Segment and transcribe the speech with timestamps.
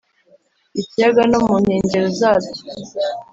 [0.81, 2.53] ikiyaga no mu nkengero zabyo